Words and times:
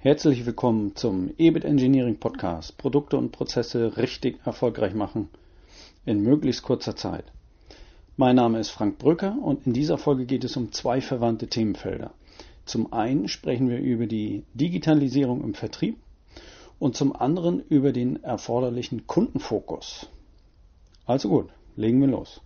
Herzlich 0.00 0.46
willkommen 0.46 0.94
zum 0.94 1.32
EBIT 1.38 1.64
Engineering 1.64 2.20
Podcast. 2.20 2.78
Produkte 2.78 3.16
und 3.16 3.32
Prozesse 3.32 3.96
richtig 3.96 4.38
erfolgreich 4.44 4.94
machen 4.94 5.28
in 6.06 6.22
möglichst 6.22 6.62
kurzer 6.62 6.94
Zeit. 6.94 7.24
Mein 8.16 8.36
Name 8.36 8.60
ist 8.60 8.70
Frank 8.70 8.98
Brücker 8.98 9.36
und 9.42 9.66
in 9.66 9.72
dieser 9.72 9.98
Folge 9.98 10.24
geht 10.24 10.44
es 10.44 10.56
um 10.56 10.70
zwei 10.70 11.00
verwandte 11.00 11.48
Themenfelder. 11.48 12.12
Zum 12.64 12.92
einen 12.92 13.26
sprechen 13.26 13.68
wir 13.68 13.80
über 13.80 14.06
die 14.06 14.44
Digitalisierung 14.54 15.42
im 15.42 15.54
Vertrieb 15.54 15.96
und 16.78 16.94
zum 16.94 17.16
anderen 17.16 17.60
über 17.68 17.90
den 17.90 18.22
erforderlichen 18.22 19.08
Kundenfokus. 19.08 20.06
Also 21.06 21.28
gut, 21.28 21.48
legen 21.74 22.00
wir 22.00 22.06
los. 22.06 22.40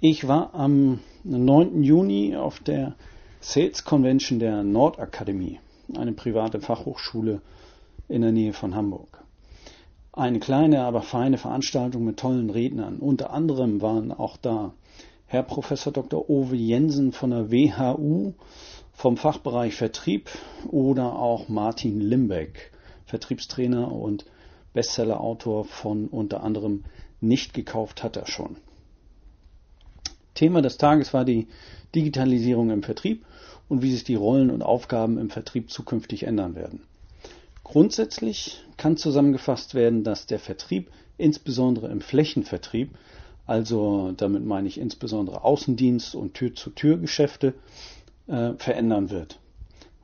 Ich 0.00 0.26
war 0.26 0.54
am 0.54 1.00
9. 1.24 1.82
Juni 1.82 2.34
auf 2.34 2.60
der 2.60 2.94
Sales 3.40 3.84
Convention 3.84 4.38
der 4.38 4.62
Nordakademie 4.62 5.60
eine 5.96 6.12
private 6.12 6.60
Fachhochschule 6.60 7.40
in 8.08 8.22
der 8.22 8.32
Nähe 8.32 8.52
von 8.52 8.74
Hamburg. 8.74 9.22
Eine 10.12 10.40
kleine, 10.40 10.82
aber 10.82 11.02
feine 11.02 11.38
Veranstaltung 11.38 12.04
mit 12.04 12.18
tollen 12.18 12.50
Rednern. 12.50 12.98
Unter 12.98 13.32
anderem 13.32 13.80
waren 13.80 14.12
auch 14.12 14.36
da 14.36 14.72
Herr 15.26 15.42
Professor 15.42 15.92
Dr. 15.92 16.28
Ove 16.28 16.56
Jensen 16.56 17.12
von 17.12 17.30
der 17.30 17.50
WHU 17.50 18.32
vom 18.92 19.16
Fachbereich 19.16 19.76
Vertrieb 19.76 20.28
oder 20.70 21.16
auch 21.16 21.48
Martin 21.48 22.00
Limbeck, 22.00 22.72
Vertriebstrainer 23.06 23.92
und 23.92 24.24
Bestsellerautor 24.72 25.66
von 25.66 26.08
unter 26.08 26.42
anderem 26.42 26.84
Nicht 27.20 27.54
gekauft 27.54 28.02
hat 28.02 28.16
er 28.16 28.26
schon. 28.26 28.56
Thema 30.34 30.62
des 30.62 30.78
Tages 30.78 31.12
war 31.14 31.24
die 31.24 31.48
Digitalisierung 31.94 32.70
im 32.70 32.82
Vertrieb 32.82 33.24
und 33.68 33.82
wie 33.82 33.92
sich 33.92 34.04
die 34.04 34.14
Rollen 34.14 34.50
und 34.50 34.62
Aufgaben 34.62 35.18
im 35.18 35.30
Vertrieb 35.30 35.70
zukünftig 35.70 36.24
ändern 36.24 36.54
werden. 36.54 36.80
Grundsätzlich 37.64 38.62
kann 38.76 38.96
zusammengefasst 38.96 39.74
werden, 39.74 40.04
dass 40.04 40.26
der 40.26 40.38
Vertrieb 40.38 40.90
insbesondere 41.18 41.88
im 41.88 42.00
Flächenvertrieb, 42.00 42.90
also 43.46 44.12
damit 44.16 44.44
meine 44.44 44.68
ich 44.68 44.78
insbesondere 44.78 45.44
Außendienst 45.44 46.14
und 46.14 46.34
Tür-zu-Tür-Geschäfte, 46.34 47.54
äh, 48.26 48.54
verändern 48.54 49.10
wird. 49.10 49.38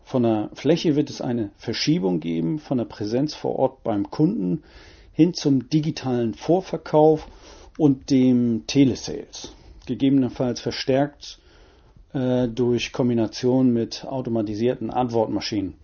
Von 0.05 0.25
der 0.25 0.51
Fläche 0.53 0.97
wird 0.97 1.09
es 1.09 1.23
eine 1.23 1.51
Verschiebung 1.57 2.21
geben 2.21 2.59
von 2.59 2.77
der 2.77 2.85
Präsenz 2.85 3.35
vor 3.35 3.57
Ort 3.59 3.83
beim 3.83 4.11
Kunden 4.11 4.63
hin 5.13 5.33
zum 5.33 5.71
digitalen 5.71 6.35
Vorverkauf 6.35 7.27
und 7.79 8.11
dem 8.11 8.67
Telesales, 8.67 9.53
gegebenenfalls 9.87 10.61
verstärkt 10.61 11.39
äh, 12.15 12.49
durch 12.49 12.93
Kombination 12.93 13.73
mit 13.73 14.07
automatisierten 14.07 14.91
Antwortmaschinen 14.91 15.75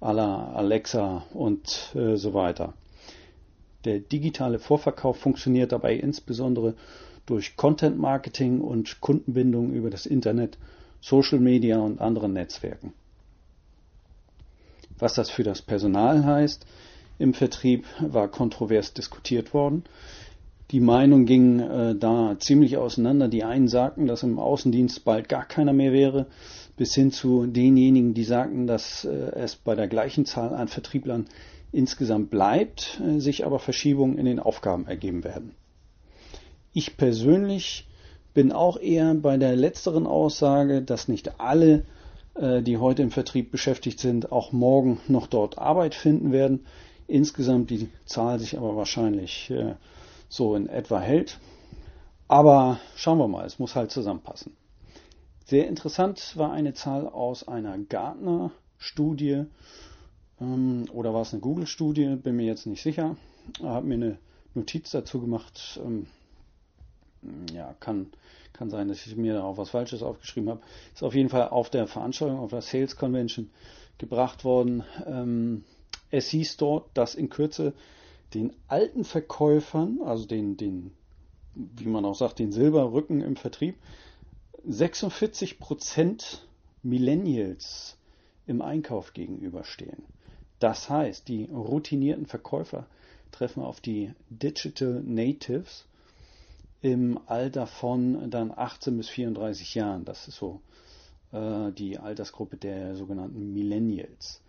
la 0.00 0.52
Alexa 0.52 1.24
und 1.32 1.92
äh, 1.94 2.16
so 2.16 2.34
weiter. 2.34 2.74
Der 3.84 3.98
digitale 3.98 4.58
Vorverkauf 4.58 5.18
funktioniert 5.18 5.72
dabei 5.72 5.94
insbesondere 5.94 6.74
durch 7.26 7.56
Content 7.56 7.98
Marketing 7.98 8.60
und 8.60 9.00
Kundenbindung 9.00 9.72
über 9.72 9.90
das 9.90 10.06
Internet, 10.06 10.58
Social 11.00 11.40
Media 11.40 11.78
und 11.78 12.00
anderen 12.00 12.32
Netzwerken. 12.32 12.92
Was 14.98 15.14
das 15.14 15.30
für 15.30 15.42
das 15.42 15.62
Personal 15.62 16.24
heißt 16.24 16.66
im 17.18 17.34
Vertrieb, 17.34 17.84
war 18.00 18.28
kontrovers 18.28 18.94
diskutiert 18.94 19.54
worden. 19.54 19.84
Die 20.70 20.80
Meinung 20.80 21.24
ging 21.24 21.60
äh, 21.60 21.94
da 21.94 22.36
ziemlich 22.38 22.76
auseinander. 22.76 23.28
Die 23.28 23.42
einen 23.42 23.68
sagten, 23.68 24.06
dass 24.06 24.22
im 24.22 24.38
Außendienst 24.38 25.02
bald 25.02 25.28
gar 25.28 25.46
keiner 25.46 25.72
mehr 25.72 25.92
wäre, 25.92 26.26
bis 26.76 26.94
hin 26.94 27.10
zu 27.10 27.46
denjenigen, 27.46 28.12
die 28.12 28.24
sagten, 28.24 28.66
dass 28.66 29.06
äh, 29.06 29.32
es 29.34 29.56
bei 29.56 29.74
der 29.74 29.88
gleichen 29.88 30.26
Zahl 30.26 30.54
an 30.54 30.68
Vertrieblern 30.68 31.26
insgesamt 31.72 32.28
bleibt, 32.28 33.00
äh, 33.02 33.18
sich 33.18 33.46
aber 33.46 33.58
Verschiebungen 33.60 34.18
in 34.18 34.26
den 34.26 34.40
Aufgaben 34.40 34.86
ergeben 34.86 35.24
werden. 35.24 35.54
Ich 36.74 36.98
persönlich 36.98 37.88
bin 38.34 38.52
auch 38.52 38.78
eher 38.78 39.14
bei 39.14 39.38
der 39.38 39.56
letzteren 39.56 40.06
Aussage, 40.06 40.82
dass 40.82 41.08
nicht 41.08 41.40
alle, 41.40 41.86
äh, 42.34 42.60
die 42.60 42.76
heute 42.76 43.02
im 43.02 43.10
Vertrieb 43.10 43.50
beschäftigt 43.50 44.00
sind, 44.00 44.32
auch 44.32 44.52
morgen 44.52 45.00
noch 45.08 45.28
dort 45.28 45.56
Arbeit 45.56 45.94
finden 45.94 46.30
werden. 46.30 46.66
Insgesamt 47.06 47.70
die 47.70 47.88
Zahl 48.04 48.38
sich 48.38 48.58
aber 48.58 48.76
wahrscheinlich 48.76 49.50
äh, 49.50 49.74
so 50.28 50.54
in 50.54 50.68
etwa 50.68 51.00
hält. 51.00 51.38
Aber 52.28 52.78
schauen 52.96 53.18
wir 53.18 53.28
mal, 53.28 53.46
es 53.46 53.58
muss 53.58 53.74
halt 53.74 53.90
zusammenpassen. 53.90 54.56
Sehr 55.44 55.66
interessant 55.66 56.36
war 56.36 56.52
eine 56.52 56.74
Zahl 56.74 57.06
aus 57.06 57.48
einer 57.48 57.78
Gartner-Studie 57.78 59.46
ähm, 60.40 60.84
oder 60.92 61.14
war 61.14 61.22
es 61.22 61.32
eine 61.32 61.40
Google-Studie, 61.40 62.16
bin 62.16 62.36
mir 62.36 62.46
jetzt 62.46 62.66
nicht 62.66 62.82
sicher. 62.82 63.16
Habe 63.62 63.86
mir 63.86 63.94
eine 63.94 64.18
Notiz 64.54 64.90
dazu 64.90 65.20
gemacht. 65.20 65.80
Ähm, 65.82 66.06
ja, 67.52 67.74
kann, 67.80 68.08
kann 68.52 68.70
sein, 68.70 68.88
dass 68.88 69.06
ich 69.06 69.16
mir 69.16 69.34
da 69.34 69.42
auch 69.42 69.56
was 69.56 69.70
Falsches 69.70 70.02
aufgeschrieben 70.02 70.50
habe. 70.50 70.60
Ist 70.94 71.02
auf 71.02 71.14
jeden 71.14 71.30
Fall 71.30 71.48
auf 71.48 71.70
der 71.70 71.86
Veranstaltung, 71.86 72.38
auf 72.38 72.50
der 72.50 72.62
Sales 72.62 72.96
Convention 72.96 73.50
gebracht 73.96 74.44
worden. 74.44 74.84
Ähm, 75.06 75.64
es 76.10 76.28
hieß 76.28 76.58
dort, 76.58 76.90
dass 76.94 77.14
in 77.14 77.28
Kürze 77.28 77.72
den 78.34 78.54
alten 78.66 79.04
Verkäufern, 79.04 80.00
also 80.04 80.26
den, 80.26 80.56
den, 80.56 80.92
wie 81.54 81.86
man 81.86 82.04
auch 82.04 82.14
sagt, 82.14 82.38
den 82.38 82.52
Silberrücken 82.52 83.20
im 83.20 83.36
Vertrieb, 83.36 83.76
46 84.66 85.58
Prozent 85.58 86.46
Millennials 86.82 87.96
im 88.46 88.62
Einkauf 88.62 89.12
gegenüberstehen. 89.12 90.02
Das 90.58 90.90
heißt, 90.90 91.28
die 91.28 91.44
routinierten 91.44 92.26
Verkäufer 92.26 92.86
treffen 93.30 93.62
auf 93.62 93.80
die 93.80 94.12
Digital 94.30 95.02
Natives 95.04 95.86
im 96.80 97.18
Alter 97.26 97.66
von 97.66 98.30
dann 98.30 98.52
18 98.54 98.96
bis 98.96 99.08
34 99.08 99.74
Jahren. 99.74 100.04
Das 100.04 100.28
ist 100.28 100.36
so 100.36 100.60
äh, 101.32 101.72
die 101.72 101.98
Altersgruppe 101.98 102.56
der 102.56 102.96
sogenannten 102.96 103.52
Millennials. 103.52 104.40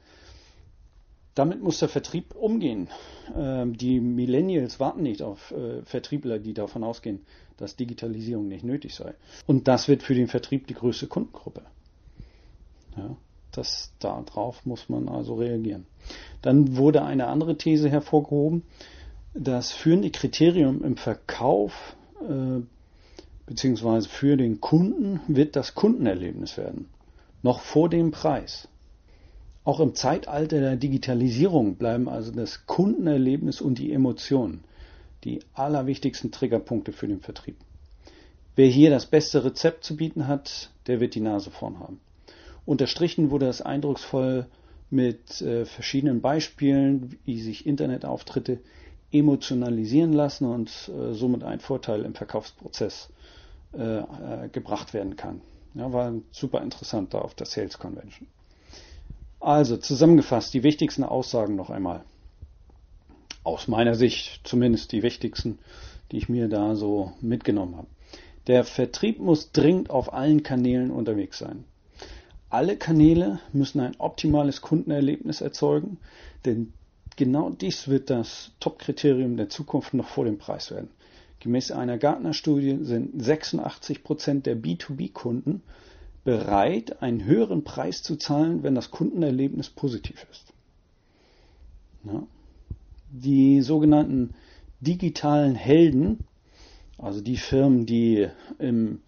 Damit 1.35 1.61
muss 1.61 1.79
der 1.79 1.89
Vertrieb 1.89 2.35
umgehen. 2.35 2.89
Ähm, 3.35 3.77
die 3.77 3.99
Millennials 3.99 4.79
warten 4.79 5.03
nicht 5.03 5.21
auf 5.21 5.51
äh, 5.51 5.83
Vertriebler, 5.83 6.39
die 6.39 6.53
davon 6.53 6.83
ausgehen, 6.83 7.21
dass 7.57 7.75
Digitalisierung 7.75 8.47
nicht 8.47 8.63
nötig 8.63 8.95
sei. 8.95 9.13
Und 9.45 9.67
das 9.67 9.87
wird 9.87 10.03
für 10.03 10.15
den 10.15 10.27
Vertrieb 10.27 10.67
die 10.67 10.73
größte 10.73 11.07
Kundengruppe. 11.07 11.61
Ja, 12.97 13.15
das, 13.51 13.93
darauf 13.99 14.65
muss 14.65 14.89
man 14.89 15.07
also 15.07 15.35
reagieren. 15.35 15.85
Dann 16.41 16.75
wurde 16.77 17.03
eine 17.03 17.27
andere 17.27 17.57
These 17.57 17.89
hervorgehoben. 17.89 18.63
Das 19.33 19.71
führende 19.71 20.09
Kriterium 20.09 20.83
im 20.83 20.97
Verkauf 20.97 21.95
äh, 22.27 22.61
beziehungsweise 23.49 24.07
für 24.07 24.37
den 24.37 24.61
Kunden 24.61 25.21
wird 25.27 25.55
das 25.55 25.73
Kundenerlebnis 25.73 26.55
werden. 26.55 26.87
Noch 27.41 27.61
vor 27.61 27.89
dem 27.89 28.11
Preis. 28.11 28.67
Auch 29.69 29.79
im 29.79 29.93
Zeitalter 29.93 30.59
der 30.59 30.77
Digitalisierung 30.77 31.75
bleiben 31.75 32.09
also 32.09 32.31
das 32.31 32.65
Kundenerlebnis 32.65 33.61
und 33.61 33.77
die 33.77 33.93
Emotionen 33.93 34.63
die 35.23 35.41
allerwichtigsten 35.53 36.31
Triggerpunkte 36.31 36.91
für 36.91 37.07
den 37.07 37.19
Vertrieb. 37.19 37.55
Wer 38.55 38.65
hier 38.65 38.89
das 38.89 39.05
beste 39.05 39.45
Rezept 39.45 39.83
zu 39.83 39.95
bieten 39.95 40.27
hat, 40.27 40.71
der 40.87 40.99
wird 40.99 41.13
die 41.13 41.19
Nase 41.19 41.51
vorn 41.51 41.77
haben. 41.79 41.99
Unterstrichen 42.65 43.29
wurde 43.29 43.45
das 43.45 43.61
eindrucksvoll 43.61 44.47
mit 44.89 45.39
äh, 45.41 45.65
verschiedenen 45.65 46.19
Beispielen, 46.19 47.19
wie 47.25 47.39
sich 47.39 47.67
Internetauftritte 47.67 48.57
emotionalisieren 49.11 50.13
lassen 50.13 50.45
und 50.45 50.71
äh, 50.89 51.13
somit 51.13 51.43
ein 51.43 51.59
Vorteil 51.59 52.05
im 52.05 52.15
Verkaufsprozess 52.15 53.09
äh, 53.77 53.99
äh 53.99 54.49
gebracht 54.51 54.95
werden 54.95 55.15
kann. 55.15 55.41
Ja, 55.75 55.93
war 55.93 56.11
super 56.31 56.63
interessant 56.63 57.13
da 57.13 57.19
auf 57.19 57.35
der 57.35 57.45
Sales 57.45 57.77
Convention. 57.77 58.27
Also 59.39 59.77
zusammengefasst 59.77 60.53
die 60.53 60.63
wichtigsten 60.63 61.03
Aussagen 61.03 61.55
noch 61.55 61.69
einmal. 61.69 62.03
Aus 63.43 63.67
meiner 63.67 63.95
Sicht 63.95 64.41
zumindest 64.43 64.91
die 64.91 65.01
wichtigsten, 65.01 65.59
die 66.11 66.17
ich 66.17 66.29
mir 66.29 66.49
da 66.49 66.75
so 66.75 67.13
mitgenommen 67.21 67.77
habe. 67.77 67.87
Der 68.47 68.63
Vertrieb 68.63 69.19
muss 69.19 69.51
dringend 69.51 69.89
auf 69.89 70.13
allen 70.13 70.43
Kanälen 70.43 70.91
unterwegs 70.91 71.37
sein. 71.37 71.63
Alle 72.49 72.77
Kanäle 72.77 73.39
müssen 73.53 73.79
ein 73.79 73.95
optimales 73.99 74.61
Kundenerlebnis 74.61 75.39
erzeugen, 75.39 75.99
denn 76.45 76.73
genau 77.15 77.49
dies 77.51 77.87
wird 77.87 78.09
das 78.09 78.51
Top-Kriterium 78.59 79.37
der 79.37 79.49
Zukunft 79.49 79.93
noch 79.93 80.07
vor 80.07 80.25
dem 80.25 80.39
Preis 80.39 80.71
werden. 80.71 80.89
Gemäß 81.39 81.71
einer 81.71 81.97
Gartner-Studie 81.97 82.79
sind 82.81 83.23
86 83.23 84.03
Prozent 84.03 84.45
der 84.45 84.57
B2B-Kunden 84.57 85.61
bereit, 86.23 87.01
einen 87.01 87.25
höheren 87.25 87.63
Preis 87.63 88.03
zu 88.03 88.15
zahlen, 88.15 88.63
wenn 88.63 88.75
das 88.75 88.91
Kundenerlebnis 88.91 89.69
positiv 89.69 90.25
ist. 90.31 90.53
Ja. 92.03 92.23
Die 93.11 93.61
sogenannten 93.61 94.33
digitalen 94.81 95.55
Helden, 95.55 96.19
also 96.97 97.21
die 97.21 97.37
Firmen, 97.37 97.85
die 97.85 98.27
im 98.59 99.01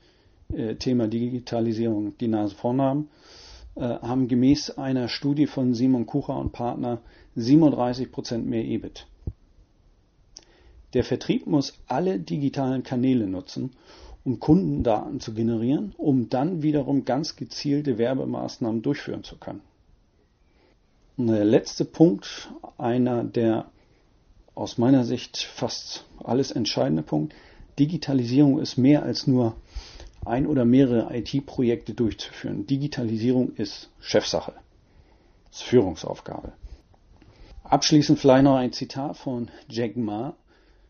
äh, 0.52 0.76
Thema 0.76 1.08
Digitalisierung 1.08 2.18
die 2.18 2.28
Nase 2.28 2.56
vorn 2.56 2.82
haben, 2.82 3.10
äh, 3.76 3.82
haben 3.82 4.28
gemäß 4.28 4.72
einer 4.72 5.08
Studie 5.08 5.48
von 5.48 5.74
Simon 5.74 6.06
Kucher 6.06 6.38
und 6.38 6.52
Partner 6.52 7.02
37% 7.38 8.40
mehr 8.40 8.66
EBIT. 8.66 9.08
Der 10.94 11.04
Vertrieb 11.06 11.48
muss 11.48 11.80
alle 11.88 12.20
digitalen 12.20 12.84
Kanäle 12.84 13.28
nutzen, 13.28 13.72
um 14.24 14.40
Kundendaten 14.40 15.20
zu 15.20 15.34
generieren, 15.34 15.94
um 15.98 16.30
dann 16.30 16.62
wiederum 16.62 17.06
ganz 17.06 17.36
gezielte 17.36 17.98
Werbemaßnahmen 17.98 18.82
durchführen 18.82 19.24
zu 19.24 19.38
können. 19.38 19.62
Und 21.18 21.28
der 21.28 21.46
letzte 21.46 21.86
Punkt, 21.86 22.52
einer 22.78 23.24
der 23.24 23.66
aus 24.56 24.78
meiner 24.78 25.04
Sicht 25.04 25.38
fast 25.38 26.06
alles 26.24 26.52
entscheidende 26.52 27.04
Punkt, 27.04 27.34
Digitalisierung 27.80 28.60
ist 28.60 28.78
mehr 28.78 29.04
als 29.04 29.28
nur 29.28 29.56
ein 30.26 30.46
oder 30.46 30.66
mehrere 30.66 31.16
IT-Projekte 31.16 31.94
durchzuführen. 31.94 32.68
Digitalisierung 32.68 33.56
ist 33.56 33.90
Chefsache, 34.00 34.54
ist 35.52 35.64
Führungsaufgabe. 35.64 36.54
Abschließend 37.64 38.20
vielleicht 38.20 38.44
noch 38.44 38.58
ein 38.58 38.74
Zitat 38.74 39.18
von 39.18 39.50
Jack 39.68 39.96
Ma, 39.96 40.36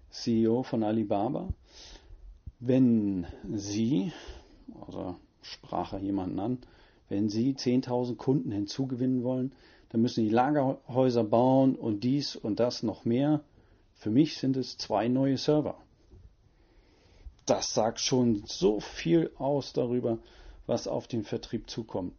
CEO 0.10 0.63
von 0.63 0.83
Alibaba. 0.83 1.48
Wenn 2.63 3.25
Sie, 3.55 4.13
also 4.85 5.15
sprach 5.41 5.93
er 5.93 5.99
jemanden 5.99 6.39
an, 6.39 6.57
wenn 7.09 7.27
Sie 7.27 7.55
10.000 7.55 8.17
Kunden 8.17 8.51
hinzugewinnen 8.51 9.23
wollen, 9.23 9.51
dann 9.89 10.03
müssen 10.03 10.23
Sie 10.23 10.29
Lagerhäuser 10.29 11.23
bauen 11.23 11.75
und 11.75 12.03
dies 12.03 12.35
und 12.35 12.59
das 12.59 12.83
noch 12.83 13.03
mehr. 13.03 13.41
Für 13.95 14.11
mich 14.11 14.37
sind 14.37 14.57
es 14.57 14.77
zwei 14.77 15.07
neue 15.07 15.39
Server. 15.39 15.75
Das 17.47 17.73
sagt 17.73 17.99
schon 17.99 18.43
so 18.45 18.79
viel 18.79 19.31
aus 19.39 19.73
darüber, 19.73 20.19
was 20.67 20.87
auf 20.87 21.07
den 21.07 21.23
Vertrieb 21.23 21.67
zukommt. 21.67 22.13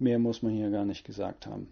Mehr 0.00 0.18
muss 0.18 0.42
man 0.42 0.54
hier 0.54 0.70
gar 0.70 0.86
nicht 0.86 1.04
gesagt 1.04 1.46
haben. 1.46 1.68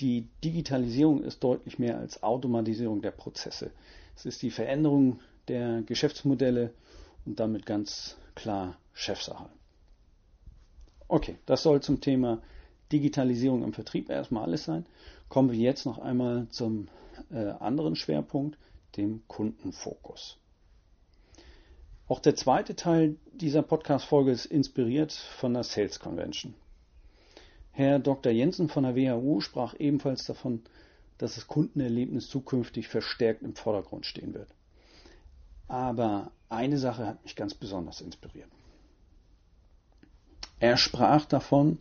Die 0.00 0.26
Digitalisierung 0.42 1.22
ist 1.22 1.44
deutlich 1.44 1.78
mehr 1.78 1.98
als 1.98 2.22
Automatisierung 2.22 3.02
der 3.02 3.10
Prozesse. 3.10 3.70
Es 4.16 4.24
ist 4.24 4.40
die 4.40 4.50
Veränderung 4.50 5.20
der 5.48 5.82
Geschäftsmodelle 5.82 6.72
und 7.30 7.38
damit 7.38 7.64
ganz 7.64 8.16
klar 8.34 8.76
Chefsache. 8.92 9.48
Okay, 11.06 11.36
das 11.46 11.62
soll 11.62 11.80
zum 11.80 12.00
Thema 12.00 12.42
Digitalisierung 12.90 13.62
im 13.62 13.72
Vertrieb 13.72 14.10
erstmal 14.10 14.42
alles 14.42 14.64
sein. 14.64 14.84
Kommen 15.28 15.52
wir 15.52 15.58
jetzt 15.58 15.86
noch 15.86 15.98
einmal 15.98 16.48
zum 16.50 16.88
äh, 17.30 17.50
anderen 17.60 17.94
Schwerpunkt, 17.94 18.58
dem 18.96 19.22
Kundenfokus. 19.28 20.38
Auch 22.08 22.18
der 22.18 22.34
zweite 22.34 22.74
Teil 22.74 23.14
dieser 23.32 23.62
Podcast-Folge 23.62 24.32
ist 24.32 24.46
inspiriert 24.46 25.12
von 25.12 25.54
der 25.54 25.62
Sales 25.62 26.00
Convention. 26.00 26.54
Herr 27.70 28.00
Dr. 28.00 28.32
Jensen 28.32 28.68
von 28.68 28.82
der 28.82 28.96
WHU 28.96 29.40
sprach 29.40 29.74
ebenfalls 29.78 30.26
davon, 30.26 30.62
dass 31.18 31.36
das 31.36 31.46
Kundenerlebnis 31.46 32.28
zukünftig 32.28 32.88
verstärkt 32.88 33.42
im 33.42 33.54
Vordergrund 33.54 34.04
stehen 34.04 34.34
wird. 34.34 34.48
Aber 35.68 36.32
eine 36.50 36.78
Sache 36.78 37.06
hat 37.06 37.22
mich 37.22 37.36
ganz 37.36 37.54
besonders 37.54 38.00
inspiriert. 38.00 38.48
Er 40.58 40.76
sprach 40.76 41.24
davon, 41.24 41.78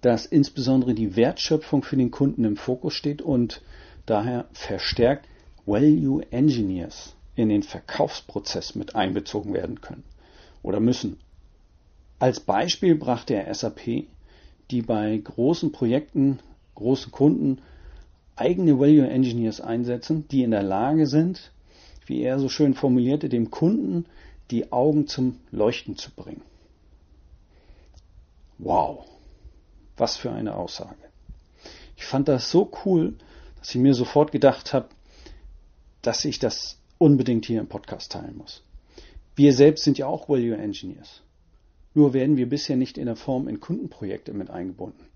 dass 0.00 0.26
insbesondere 0.26 0.94
die 0.94 1.16
Wertschöpfung 1.16 1.82
für 1.82 1.96
den 1.96 2.12
Kunden 2.12 2.44
im 2.44 2.56
Fokus 2.56 2.94
steht 2.94 3.20
und 3.20 3.62
daher 4.04 4.46
verstärkt 4.52 5.26
Value 5.64 6.24
Engineers 6.30 7.16
in 7.34 7.48
den 7.48 7.64
Verkaufsprozess 7.64 8.76
mit 8.76 8.94
einbezogen 8.94 9.52
werden 9.52 9.80
können 9.80 10.04
oder 10.62 10.78
müssen. 10.78 11.18
Als 12.18 12.38
Beispiel 12.40 12.94
brachte 12.94 13.34
er 13.34 13.52
SAP, 13.52 14.06
die 14.70 14.82
bei 14.82 15.16
großen 15.16 15.72
Projekten, 15.72 16.38
großen 16.74 17.10
Kunden 17.10 17.60
eigene 18.36 18.78
Value 18.78 19.08
Engineers 19.08 19.60
einsetzen, 19.60 20.28
die 20.28 20.42
in 20.42 20.50
der 20.50 20.62
Lage 20.62 21.06
sind, 21.06 21.50
wie 22.06 22.22
er 22.22 22.38
so 22.38 22.48
schön 22.48 22.74
formulierte, 22.74 23.28
dem 23.28 23.50
Kunden 23.50 24.06
die 24.50 24.72
Augen 24.72 25.06
zum 25.06 25.40
Leuchten 25.50 25.96
zu 25.96 26.10
bringen. 26.10 26.42
Wow, 28.58 29.04
was 29.96 30.16
für 30.16 30.30
eine 30.30 30.54
Aussage. 30.54 30.96
Ich 31.96 32.04
fand 32.04 32.28
das 32.28 32.50
so 32.50 32.70
cool, 32.84 33.14
dass 33.58 33.74
ich 33.74 33.80
mir 33.80 33.94
sofort 33.94 34.32
gedacht 34.32 34.72
habe, 34.72 34.88
dass 36.02 36.24
ich 36.24 36.38
das 36.38 36.78
unbedingt 36.98 37.46
hier 37.46 37.60
im 37.60 37.66
Podcast 37.66 38.12
teilen 38.12 38.36
muss. 38.36 38.62
Wir 39.34 39.52
selbst 39.52 39.84
sind 39.84 39.98
ja 39.98 40.06
auch 40.06 40.28
Value 40.28 40.56
Engineers. 40.56 41.22
Nur 41.94 42.14
werden 42.14 42.36
wir 42.36 42.48
bisher 42.48 42.76
nicht 42.76 42.98
in 42.98 43.06
der 43.06 43.16
Form 43.16 43.48
in 43.48 43.60
Kundenprojekte 43.60 44.32
mit 44.32 44.50
eingebunden. 44.50 45.06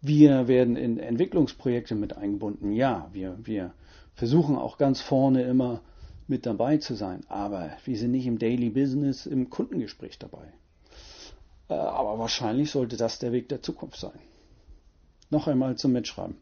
Wir 0.00 0.48
werden 0.48 0.76
in 0.76 0.98
Entwicklungsprojekte 0.98 1.94
mit 1.94 2.16
eingebunden. 2.16 2.72
Ja, 2.72 3.10
wir, 3.12 3.38
wir 3.42 3.74
versuchen 4.14 4.56
auch 4.56 4.78
ganz 4.78 5.00
vorne 5.00 5.42
immer 5.42 5.82
mit 6.30 6.46
dabei 6.46 6.78
zu 6.78 6.94
sein, 6.94 7.22
aber 7.28 7.72
wir 7.84 7.98
sind 7.98 8.12
nicht 8.12 8.26
im 8.26 8.38
Daily 8.38 8.70
Business, 8.70 9.26
im 9.26 9.50
Kundengespräch 9.50 10.18
dabei. 10.18 10.52
Äh, 11.68 11.74
aber 11.74 12.18
wahrscheinlich 12.18 12.70
sollte 12.70 12.96
das 12.96 13.18
der 13.18 13.32
Weg 13.32 13.48
der 13.48 13.62
Zukunft 13.62 13.98
sein. 13.98 14.18
Noch 15.28 15.48
einmal 15.48 15.76
zum 15.76 15.92
Mitschreiben. 15.92 16.36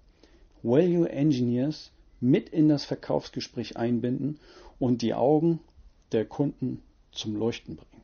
Value 0.62 1.08
Engineers 1.08 1.90
mit 2.20 2.50
in 2.50 2.68
das 2.68 2.84
Verkaufsgespräch 2.84 3.76
einbinden 3.76 4.38
und 4.78 5.02
die 5.02 5.14
Augen 5.14 5.60
der 6.12 6.26
Kunden 6.26 6.82
zum 7.12 7.36
Leuchten 7.36 7.76
bringen. 7.76 8.02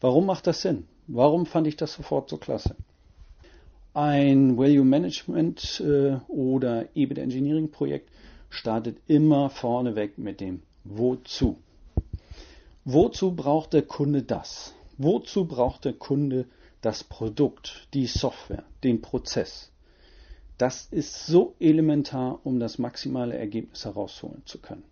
Warum 0.00 0.26
macht 0.26 0.46
das 0.46 0.62
Sinn? 0.62 0.86
Warum 1.08 1.44
fand 1.44 1.66
ich 1.66 1.76
das 1.76 1.92
sofort 1.94 2.30
so 2.30 2.36
klasse? 2.36 2.76
Ein 3.94 4.56
Value 4.58 4.84
Management 4.84 5.80
äh, 5.80 6.16
oder 6.28 6.88
EBIT 6.94 7.18
Engineering 7.18 7.70
Projekt 7.70 8.10
startet 8.54 8.98
immer 9.06 9.50
vorneweg 9.50 10.18
mit 10.18 10.40
dem 10.40 10.62
Wozu. 10.84 11.58
Wozu 12.84 13.34
braucht 13.34 13.72
der 13.72 13.82
Kunde 13.82 14.22
das? 14.22 14.74
Wozu 14.98 15.46
braucht 15.46 15.84
der 15.84 15.94
Kunde 15.94 16.46
das 16.80 17.02
Produkt, 17.02 17.88
die 17.94 18.06
Software, 18.06 18.64
den 18.82 19.00
Prozess? 19.00 19.70
Das 20.58 20.86
ist 20.90 21.26
so 21.26 21.54
elementar, 21.58 22.40
um 22.44 22.60
das 22.60 22.78
maximale 22.78 23.36
Ergebnis 23.36 23.84
herausholen 23.84 24.42
zu 24.44 24.58
können. 24.58 24.84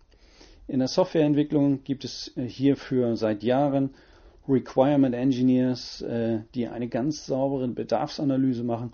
In 0.67 0.79
der 0.79 0.87
Softwareentwicklung 0.87 1.83
gibt 1.83 2.03
es 2.03 2.35
äh, 2.35 2.47
hierfür 2.47 3.15
seit 3.15 3.43
Jahren 3.43 3.91
Requirement 4.47 5.15
Engineers, 5.15 6.01
äh, 6.01 6.39
die 6.55 6.67
eine 6.67 6.87
ganz 6.89 7.25
saubere 7.25 7.67
Bedarfsanalyse 7.67 8.63
machen 8.63 8.91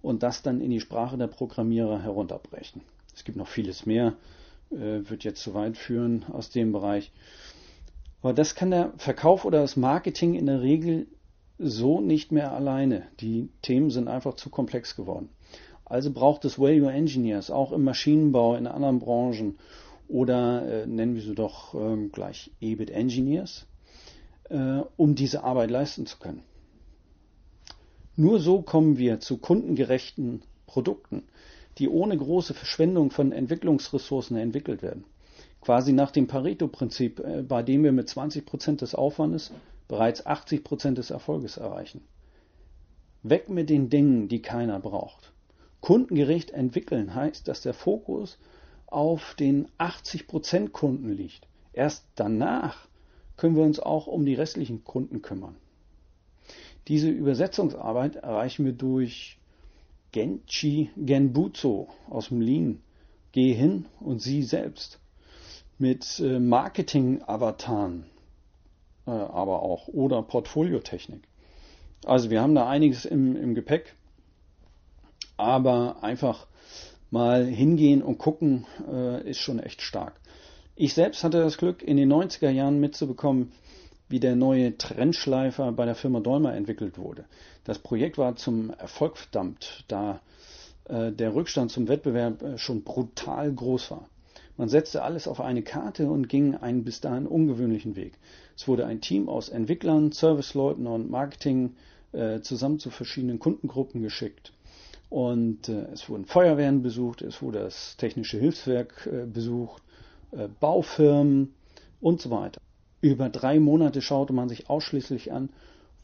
und 0.00 0.22
das 0.22 0.42
dann 0.42 0.60
in 0.60 0.70
die 0.70 0.80
Sprache 0.80 1.16
der 1.16 1.28
Programmierer 1.28 2.02
herunterbrechen. 2.02 2.82
Es 3.14 3.24
gibt 3.24 3.36
noch 3.36 3.48
vieles 3.48 3.86
mehr, 3.86 4.14
äh, 4.70 5.08
wird 5.08 5.24
jetzt 5.24 5.42
zu 5.42 5.54
weit 5.54 5.76
führen 5.76 6.24
aus 6.32 6.50
dem 6.50 6.72
Bereich. 6.72 7.12
Aber 8.22 8.32
das 8.32 8.54
kann 8.54 8.70
der 8.70 8.92
Verkauf 8.96 9.44
oder 9.44 9.60
das 9.60 9.76
Marketing 9.76 10.34
in 10.34 10.46
der 10.46 10.62
Regel 10.62 11.06
so 11.58 12.00
nicht 12.00 12.32
mehr 12.32 12.52
alleine. 12.52 13.06
Die 13.20 13.48
Themen 13.62 13.90
sind 13.90 14.08
einfach 14.08 14.34
zu 14.34 14.50
komplex 14.50 14.96
geworden. 14.96 15.28
Also 15.84 16.10
braucht 16.10 16.44
es 16.44 16.58
Value 16.58 16.90
Engineers, 16.90 17.50
auch 17.50 17.72
im 17.72 17.84
Maschinenbau, 17.84 18.56
in 18.56 18.66
anderen 18.66 18.98
Branchen 18.98 19.58
oder 20.08 20.66
äh, 20.66 20.86
nennen 20.86 21.14
wir 21.14 21.22
sie 21.22 21.34
doch 21.34 21.74
äh, 21.74 22.08
gleich 22.08 22.50
EBIT 22.60 22.90
Engineers, 22.90 23.66
äh, 24.48 24.80
um 24.96 25.14
diese 25.14 25.44
Arbeit 25.44 25.70
leisten 25.70 26.06
zu 26.06 26.18
können. 26.18 26.42
Nur 28.16 28.40
so 28.40 28.62
kommen 28.62 28.98
wir 28.98 29.20
zu 29.20 29.38
kundengerechten 29.38 30.42
Produkten, 30.66 31.24
die 31.78 31.88
ohne 31.88 32.16
große 32.16 32.54
Verschwendung 32.54 33.10
von 33.10 33.32
Entwicklungsressourcen 33.32 34.36
entwickelt 34.36 34.82
werden. 34.82 35.04
Quasi 35.60 35.92
nach 35.92 36.10
dem 36.10 36.26
Pareto-Prinzip, 36.26 37.20
äh, 37.20 37.42
bei 37.42 37.62
dem 37.62 37.84
wir 37.84 37.92
mit 37.92 38.08
20 38.08 38.44
Prozent 38.44 38.80
des 38.80 38.94
Aufwandes 38.94 39.52
bereits 39.88 40.26
80 40.26 40.64
Prozent 40.64 40.98
des 40.98 41.10
Erfolges 41.10 41.56
erreichen. 41.56 42.02
Weg 43.22 43.48
mit 43.48 43.70
den 43.70 43.88
Dingen, 43.88 44.28
die 44.28 44.42
keiner 44.42 44.80
braucht. 44.80 45.32
Kundengerecht 45.80 46.50
entwickeln 46.50 47.14
heißt, 47.14 47.46
dass 47.46 47.62
der 47.62 47.74
Fokus 47.74 48.38
auf 48.86 49.34
den 49.38 49.68
80% 49.78 50.70
Kunden 50.70 51.12
liegt. 51.12 51.46
Erst 51.72 52.04
danach 52.14 52.88
können 53.36 53.56
wir 53.56 53.64
uns 53.64 53.80
auch 53.80 54.06
um 54.06 54.24
die 54.24 54.34
restlichen 54.34 54.84
Kunden 54.84 55.22
kümmern. 55.22 55.56
Diese 56.88 57.08
Übersetzungsarbeit 57.08 58.16
erreichen 58.16 58.64
wir 58.64 58.72
durch 58.72 59.38
Genchi 60.12 60.90
Genbutsu 60.96 61.88
aus 62.08 62.28
dem 62.28 62.40
Lean. 62.40 62.82
Geh 63.32 63.54
hin 63.54 63.86
und 64.00 64.20
sieh 64.20 64.42
selbst. 64.42 65.00
Mit 65.78 66.20
äh, 66.20 66.38
Marketing-Avataren 66.38 68.04
äh, 69.06 69.10
aber 69.10 69.62
auch 69.62 69.88
oder 69.88 70.22
Portfoliotechnik. 70.22 71.22
Also 72.04 72.30
wir 72.30 72.40
haben 72.40 72.54
da 72.54 72.68
einiges 72.68 73.04
im, 73.04 73.36
im 73.36 73.54
Gepäck 73.54 73.94
aber 75.36 76.02
einfach 76.02 76.46
mal 77.10 77.44
hingehen 77.46 78.02
und 78.02 78.18
gucken 78.18 78.66
äh, 78.90 79.28
ist 79.28 79.40
schon 79.40 79.58
echt 79.58 79.82
stark. 79.82 80.20
Ich 80.74 80.94
selbst 80.94 81.24
hatte 81.24 81.40
das 81.40 81.58
Glück, 81.58 81.82
in 81.82 81.96
den 81.96 82.12
90er 82.12 82.50
Jahren 82.50 82.80
mitzubekommen, 82.80 83.52
wie 84.12 84.20
der 84.20 84.36
neue 84.36 84.76
Trennschleifer 84.76 85.72
bei 85.72 85.86
der 85.86 85.94
Firma 85.94 86.20
Dolmer 86.20 86.54
entwickelt 86.54 86.98
wurde. 86.98 87.24
Das 87.64 87.78
Projekt 87.78 88.18
war 88.18 88.36
zum 88.36 88.68
Erfolg 88.70 89.16
verdammt, 89.16 89.84
da 89.88 90.20
äh, 90.84 91.10
der 91.10 91.34
Rückstand 91.34 91.70
zum 91.70 91.88
Wettbewerb 91.88 92.42
äh, 92.42 92.58
schon 92.58 92.84
brutal 92.84 93.50
groß 93.50 93.90
war. 93.90 94.06
Man 94.58 94.68
setzte 94.68 95.02
alles 95.02 95.26
auf 95.26 95.40
eine 95.40 95.62
Karte 95.62 96.10
und 96.10 96.28
ging 96.28 96.54
einen 96.54 96.84
bis 96.84 97.00
dahin 97.00 97.26
ungewöhnlichen 97.26 97.96
Weg. 97.96 98.18
Es 98.54 98.68
wurde 98.68 98.84
ein 98.84 99.00
Team 99.00 99.30
aus 99.30 99.48
Entwicklern, 99.48 100.12
Serviceleuten 100.12 100.86
und 100.86 101.10
Marketing 101.10 101.74
äh, 102.12 102.40
zusammen 102.40 102.78
zu 102.78 102.90
verschiedenen 102.90 103.38
Kundengruppen 103.38 104.02
geschickt. 104.02 104.52
Und 105.08 105.70
äh, 105.70 105.86
es 105.92 106.06
wurden 106.10 106.26
Feuerwehren 106.26 106.82
besucht, 106.82 107.22
es 107.22 107.40
wurde 107.40 107.60
das 107.60 107.96
Technische 107.96 108.38
Hilfswerk 108.38 109.08
äh, 109.10 109.24
besucht, 109.24 109.82
äh, 110.32 110.48
Baufirmen 110.60 111.54
und 112.02 112.20
so 112.20 112.30
weiter. 112.30 112.60
Über 113.02 113.28
drei 113.28 113.58
Monate 113.58 114.00
schaute 114.00 114.32
man 114.32 114.48
sich 114.48 114.70
ausschließlich 114.70 115.32
an, 115.32 115.50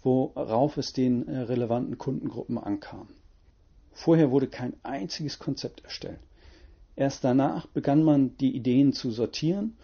worauf 0.02 0.76
es 0.76 0.92
den 0.92 1.28
äh, 1.28 1.38
relevanten 1.38 1.96
Kundengruppen 1.96 2.58
ankam. 2.58 3.08
Vorher 3.92 4.32
wurde 4.32 4.48
kein 4.48 4.74
einziges 4.82 5.38
Konzept 5.38 5.84
erstellt. 5.84 6.18
Erst 6.96 7.22
danach 7.22 7.68
begann 7.68 8.02
man 8.02 8.36
die 8.38 8.54
Ideen 8.54 8.92
zu 8.92 9.12
sortieren 9.12 9.76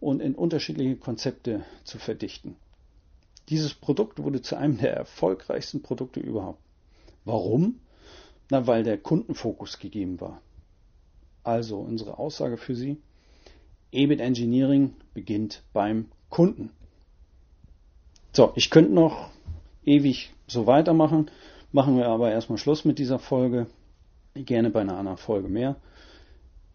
und 0.00 0.20
in 0.20 0.34
unterschiedliche 0.34 0.96
Konzepte 0.96 1.62
zu 1.84 1.98
verdichten. 1.98 2.56
Dieses 3.50 3.74
Produkt 3.74 4.22
wurde 4.22 4.40
zu 4.40 4.56
einem 4.56 4.78
der 4.78 4.94
erfolgreichsten 4.94 5.82
Produkte 5.82 6.20
überhaupt. 6.20 6.60
Warum? 7.26 7.80
Na, 8.50 8.66
weil 8.66 8.82
der 8.82 8.96
Kundenfokus 8.96 9.78
gegeben 9.78 10.22
war. 10.22 10.40
Also 11.44 11.78
unsere 11.80 12.18
Aussage 12.18 12.56
für 12.56 12.74
Sie. 12.74 12.96
EBIT 13.90 14.20
Engineering 14.20 14.94
beginnt 15.12 15.62
beim 15.74 16.08
Kunden. 16.32 16.70
So, 18.32 18.52
ich 18.56 18.70
könnte 18.70 18.92
noch 18.92 19.28
ewig 19.84 20.32
so 20.48 20.66
weitermachen, 20.66 21.30
machen 21.70 21.96
wir 21.96 22.08
aber 22.08 22.32
erstmal 22.32 22.58
Schluss 22.58 22.84
mit 22.84 22.98
dieser 22.98 23.18
Folge. 23.18 23.66
Gerne 24.34 24.70
bei 24.70 24.80
einer 24.80 24.96
anderen 24.96 25.18
Folge 25.18 25.48
mehr. 25.48 25.76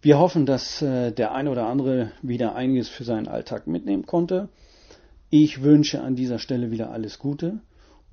Wir 0.02 0.20
hoffen, 0.20 0.46
dass 0.46 0.82
äh, 0.84 1.12
der 1.12 1.34
eine 1.34 1.50
oder 1.50 1.66
andere 1.66 2.12
wieder 2.22 2.56
einiges 2.56 2.88
für 2.88 3.04
seinen 3.04 3.28
Alltag 3.28 3.66
mitnehmen 3.66 4.06
konnte. 4.06 4.48
Ich 5.32 5.64
wünsche 5.64 6.02
an 6.02 6.16
dieser 6.16 6.38
Stelle 6.38 6.70
wieder 6.70 6.92
alles 6.92 7.18
Gute 7.18 7.60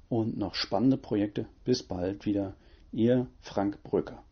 und 0.08 0.38
noch 0.38 0.54
spannende 0.54 0.96
Projekte. 0.96 1.44
Bis 1.64 1.82
bald 1.82 2.24
wieder. 2.24 2.54
Ihr 2.90 3.26
Frank 3.42 3.82
Bröcker. 3.82 4.23